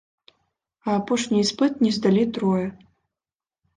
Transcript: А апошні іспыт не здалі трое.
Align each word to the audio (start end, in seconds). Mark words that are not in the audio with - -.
А 0.87 0.95
апошні 1.01 1.37
іспыт 1.41 1.73
не 1.85 1.91
здалі 2.01 2.23
трое. 2.39 2.67